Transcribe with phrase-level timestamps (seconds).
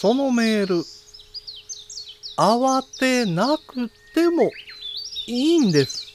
[0.00, 0.84] そのメール、
[2.36, 4.48] 慌てなくても
[5.26, 6.06] いいんです。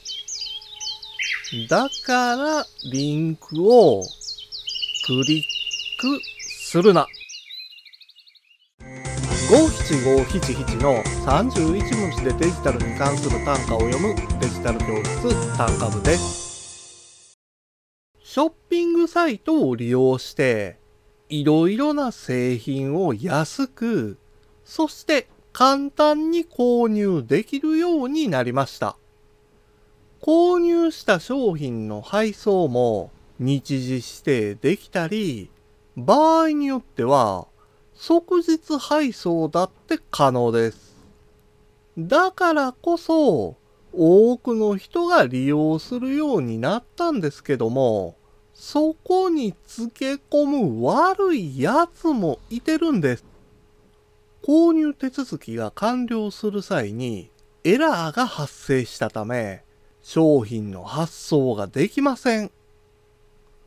[1.68, 4.02] だからリンクを
[5.06, 5.42] クリッ
[6.00, 6.18] ク
[6.48, 7.06] するな。
[9.50, 17.36] 五七五七七の31文字でデジタルに関する単価を読むデジタル教室単価部です。
[18.22, 20.82] ショッピングサイトを利用して
[21.28, 24.18] いろいろな製品を安く、
[24.64, 28.96] そして簡単に購入できるようになりました。
[30.20, 35.50] 購入した商品の配送も日時指定できたり、
[35.96, 37.46] 場合によっては
[37.94, 40.96] 即日配送だって可能です。
[41.96, 43.56] だからこそ、
[43.92, 48.16] 多くの人が利用するようになったんですけども、
[48.54, 53.24] そこにつけ込む悪いやつもいてるんです。
[54.42, 57.30] 購入手続きが完了する際に
[57.64, 59.64] エラーが発生したため、
[60.02, 62.50] 商品の発送ができません。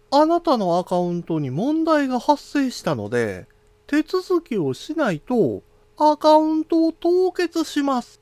[0.10, 3.48] あなたのアカウントに問題が発生したので、
[3.88, 5.64] 手続きをしないと
[5.98, 8.22] アカウントを凍結します。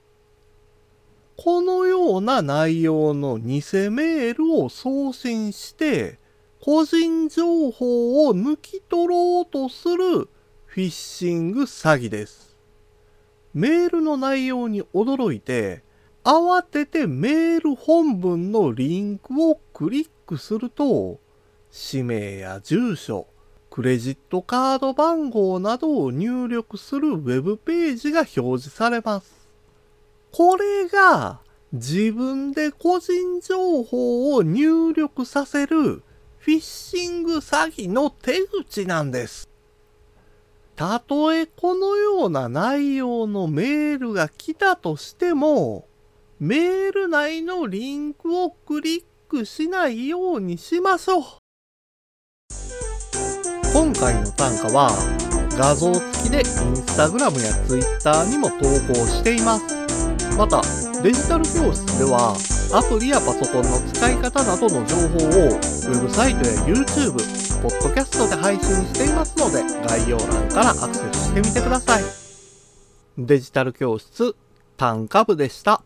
[1.37, 6.17] このような内容の偽メールを送信して
[6.65, 10.27] 個人情報を抜き取ろうとする
[10.65, 12.57] フィッシング詐欺です。
[13.53, 15.83] メールの内容に驚いて
[16.23, 21.19] 慌ててメール本文のリンクをクリックすると
[21.69, 23.27] 氏名や住所、
[23.69, 29.47] クレジットカード番号などを入力するウェブページが表示されます。
[30.31, 31.41] これが
[31.73, 36.01] 自分で個人情報を入力させる
[36.45, 39.49] フィッシング詐欺の手口なんです。
[40.75, 45.87] たとえこのような内容のメールが来たとしても、
[46.39, 51.23] メール内のリンクをクリックしないようにしましょう。
[53.73, 54.91] 今回の単価は
[55.57, 58.57] 画像付きで Instagram や Twitter にも投
[58.93, 60.37] 稿しています。
[60.37, 60.61] また、
[61.05, 62.35] デジタル教室では
[62.73, 67.13] アプリやパソコンの使い方などの情報をウェブサイトや YouTube、
[67.61, 72.03] ポッドキャストで配信していますので概要欄からアクセスしてみてください。
[73.19, 74.35] デジタル教室
[74.77, 75.83] 単価部でした。